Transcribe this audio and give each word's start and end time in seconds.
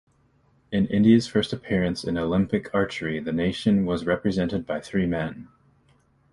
In 0.71 0.87
India's 0.87 1.27
first 1.27 1.53
appearance 1.53 2.03
in 2.03 2.17
Olympic 2.17 2.73
archery, 2.73 3.19
the 3.19 3.31
nation 3.31 3.85
was 3.85 4.03
represented 4.03 4.65
by 4.65 4.81
three 4.81 5.05
men. 5.05 5.47